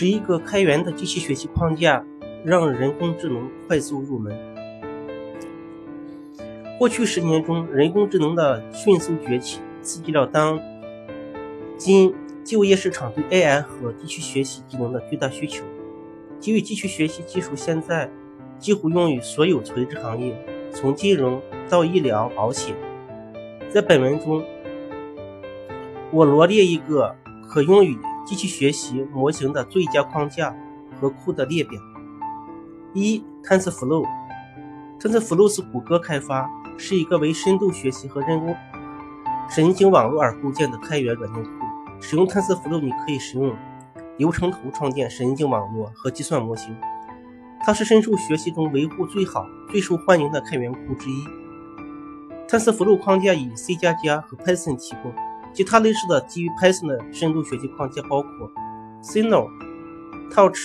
[0.00, 2.04] 是一个开源的机器学习框架，
[2.44, 4.32] 让人工智能快速入门。
[6.78, 10.60] 过去十年中，人工智能的迅速崛起，刺激了当
[11.76, 12.14] 今
[12.44, 15.64] 就业市场对 AI 和机器学习技能的巨大需求。
[16.38, 18.08] 基于机器学习技术，现在
[18.56, 20.32] 几乎用于所有垂直行业，
[20.70, 22.72] 从金融到医疗保险。
[23.68, 24.44] 在本文中，
[26.12, 27.16] 我罗列一个
[27.48, 30.54] 可用于机器学习模型的最佳框架
[31.00, 31.80] 和库的列表。
[32.92, 34.04] 一、TensorFlow。
[35.00, 36.46] TensorFlow 是谷歌开发，
[36.76, 38.54] 是一个为深度学习和人工
[39.48, 41.50] 神经网络而构建的开源软件库。
[42.02, 43.56] 使用 TensorFlow，你可以使用
[44.18, 46.76] 流程图创建神经网络和计算模型。
[47.62, 51.24] 它是深度学习中维护最好、最受欢迎的开源库之一。
[52.46, 55.14] TensorFlow 框架以 C++ 和 Python 提供。
[55.52, 58.50] 其他类似的基于 Python 的深度学习框架包括
[59.02, 59.48] Sino、
[60.30, 60.60] Touch、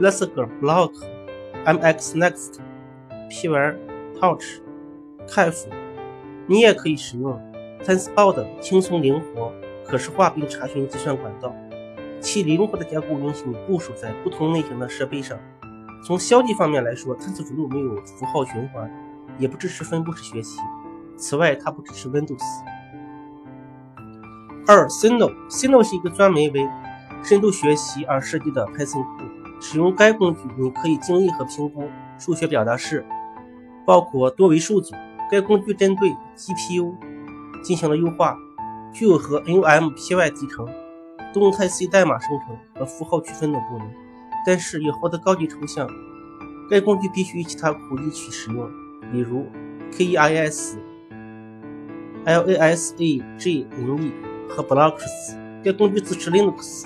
[0.00, 0.92] Lasagre Block、
[1.64, 2.58] MXNext、
[3.30, 4.60] PyTorch、
[5.28, 5.66] Kaf。
[6.48, 7.40] 你也可以使用
[7.84, 9.52] TensorBoard 轻松灵活、
[9.84, 11.54] 可视化并查询计算管道，
[12.20, 15.38] 其灵活的架构允许你部署在不同类型的设备上。
[16.04, 18.90] 从消极方面来说，TensorFlow 没有符号循环，
[19.38, 20.60] 也不支持分布式学习。
[21.16, 22.40] 此外，它不支持 Windows。
[24.66, 26.68] 二，Sino，Sino 是一个专门为
[27.22, 29.24] 深度学习而设计的 Python 库。
[29.60, 33.06] 使用该工具，你可以精益和评估数学表达式，
[33.86, 34.94] 包括多维数组。
[35.30, 36.94] 该工具针对 GPU
[37.62, 38.36] 进行了优化，
[38.92, 40.68] 具有和 NumPy 集成、
[41.32, 43.88] 动态 C 代码生成和符号区分的功能。
[44.46, 45.88] 但是，要获得高级抽象，
[46.70, 48.70] 该工具必须与其他库一起使用，
[49.10, 49.46] 比如
[49.90, 50.76] Keras、
[52.24, 53.24] Lasagne
[54.48, 55.36] 和 Blocks。
[55.64, 56.84] 该工具支持 Linux、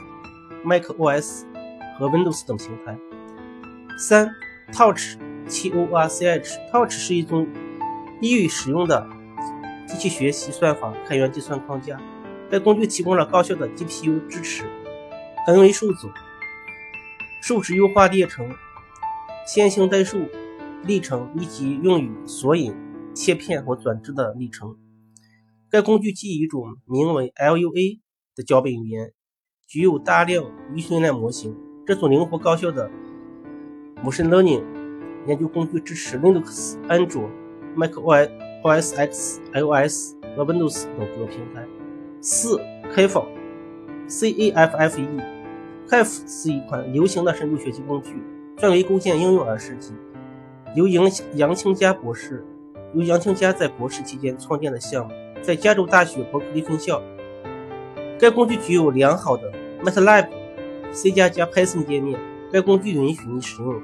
[0.65, 1.45] macOS
[1.99, 2.99] 和 Windows 等平台。
[3.99, 4.31] 三、
[4.73, 7.47] Touch（T-O-R-C-H） Touch 是一种
[8.23, 9.07] 易于使用的
[9.87, 12.01] 机器学习算法开源计算框架。
[12.51, 14.65] 该工具提供了高效的 GPU 支持、
[15.47, 16.09] N 维数组。
[17.41, 18.49] 数值优化列程、
[19.47, 20.29] 线性代数
[20.85, 22.75] 历程以及用于索引、
[23.15, 24.77] 切片或转置的历程。
[25.71, 28.01] 该工具基于一种名为 LUA
[28.35, 29.13] 的脚本语言，
[29.69, 31.57] 具有大量预训练模型。
[31.87, 32.91] 这种灵活高效的
[34.05, 34.65] Machine Learning
[35.29, 37.31] 研究工具支持 Linux、安卓、
[37.77, 38.29] macOS
[38.65, 41.65] OSX、iOS 和 Windows 等各个平台。
[42.21, 42.59] 四、
[42.93, 45.07] Caffe，C-A-F-F-E。
[45.89, 48.21] Caf 是一款流行的深度学习工具，
[48.57, 49.93] 专为构建应用而设计，
[50.75, 52.45] 由杨杨清佳博士
[52.93, 57.03] 由杨清佳在博士期间创建的项目，在加州大学伯克利分校。
[58.19, 59.51] 该工具具有良好的
[59.83, 60.29] MATLAB、
[60.93, 62.19] C++ 加加 Python 界面。
[62.53, 63.81] 该工具允许你使用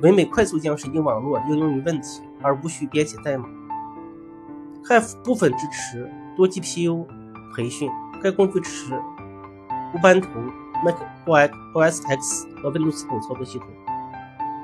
[0.00, 3.48] 唯美快速将神经网络应用于问题，而无需编写代码。
[4.84, 7.04] Caf 部分支持多 GPU
[7.54, 7.90] 培训。
[8.22, 8.94] 该工具支持
[9.94, 10.28] 乌班图。
[10.84, 13.66] macOS X 和 Windows 等操作系统。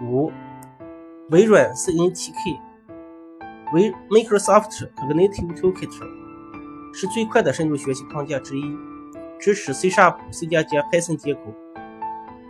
[0.03, 0.31] 五、
[1.31, 2.59] 微软 CNTK
[3.72, 5.91] 为 Microsoft Cognitive Toolkit
[6.92, 8.76] 是最快的深度学习框架之一，
[9.41, 11.41] 支持 C# Sharp、C++ 加加、Python 接口。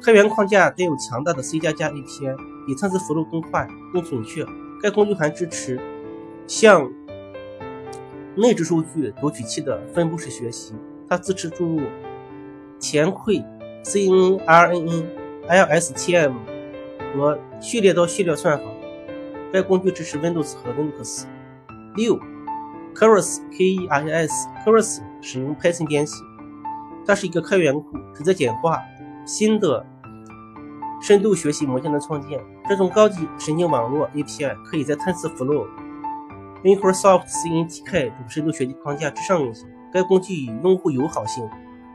[0.03, 2.37] 开源框架带有强大的 C++ 加加 API，
[2.67, 4.45] 比 TensorFlow 更快、更准确。
[4.83, 5.81] 该工具还支持
[6.49, 6.91] 向
[8.35, 10.75] 内置数据读取器的分布式学习，
[11.09, 11.83] 它支持注入。
[12.81, 13.45] 前馈、
[13.85, 15.05] CNN、RNN、
[15.49, 16.33] LSTM
[17.15, 18.65] 和序列到序列算法。
[19.53, 21.27] 该工具支持 Windows 和 Linux。
[21.95, 22.19] 六
[22.95, 24.49] ，Keras（K-E-R-S）
[25.21, 26.23] 使用 Python 编写，
[27.07, 28.81] 它是一个开源库，旨在简化
[29.25, 29.85] 新的
[31.01, 32.41] 深度学习模型的创建。
[32.69, 35.67] 这种高级神经网络 API 可以在 TensorFlow、
[36.63, 39.69] Microsoft CNTK 等深度学习框架之上运行。
[39.93, 41.49] 该工具以用户友好性。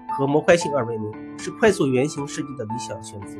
[0.09, 3.37] 和模块性而闻名，是快速原型设计的理想选择。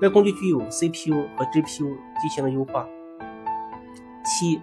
[0.00, 2.86] 该工具具有 CPU 和 GPU 进行了优化。
[4.24, 4.60] 七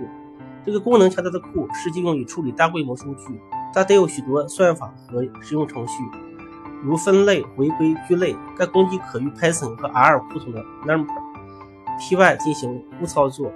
[0.66, 3.40] 这个功能强大的库实际用于处理大规模数据。
[3.74, 5.94] 它带有许多算法和实用程序，
[6.82, 8.36] 如分类、回归、聚类。
[8.58, 11.14] 该工具可与 Python 和 R 库中的 Number
[12.00, 13.52] NumPy 进行无操作。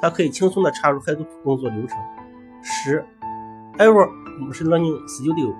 [0.00, 1.98] 它可以轻松地插入 Hadoop 工作流程。
[2.62, 3.04] 十
[3.78, 4.10] ，Azure
[4.40, 5.54] Machine Learning Studio。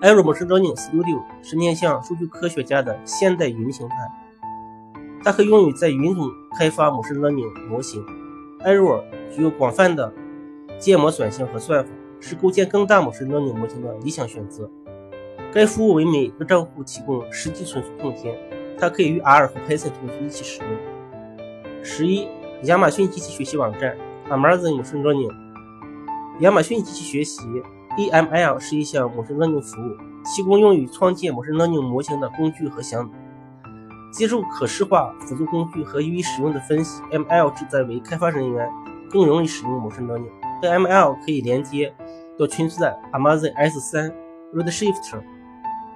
[0.00, 3.96] Azure Machine Learning Studio 是面向数据科学家的现代云形态，
[5.22, 6.28] 它可以用于在云中
[6.58, 8.04] 开发 Machine Learning 模型。
[8.64, 10.12] Azure 具有广泛的
[10.78, 11.90] 建模选项和算法，
[12.20, 14.68] 是构建更大 Machine Learning 模型的理想选择。
[15.52, 18.34] 该服务为每个账户提供实际存储空间，
[18.82, 21.84] 它可以与 R 和 Python 程序一起使用。
[21.84, 22.26] 十一。
[22.64, 23.96] 亚马逊机器学习网站
[24.28, 25.32] Amazon Machine Learning，
[26.38, 27.42] 亚马逊机器学习
[27.98, 33.10] AML 是一项 Machine Learning 服务，提供用于创建 Machine Learning 模型的工具和项目。
[34.12, 38.70] 借助可视化辅助工具和易于使用的分析，ML 旨在为开发人员
[39.10, 40.30] 更容易使用 Machine Learning。
[40.62, 41.92] 该 ML 可以连接
[42.38, 44.12] 到存储在 Amazon S3、
[44.54, 45.20] Redshift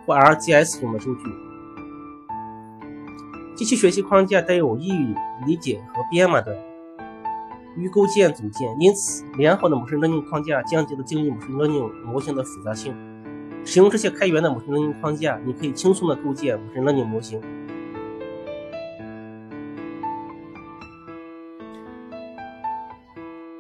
[0.04, 1.45] 或 RGS 中的数据。
[3.56, 5.14] 机器学习框架带有易于
[5.46, 6.54] 理解和编码的
[7.74, 12.94] 预构建组件，因此良好的模式 learning 框架降低了定义模式 learning 模型的复杂性。
[13.64, 17.40] 使用这些开源的模式 learning 框架，你可以轻松地构建模型 learning 模型，